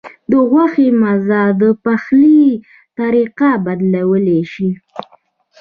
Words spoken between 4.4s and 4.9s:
شي.